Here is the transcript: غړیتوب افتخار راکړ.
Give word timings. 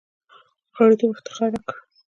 غړیتوب 0.75 1.09
افتخار 1.13 1.49
راکړ. 1.53 1.75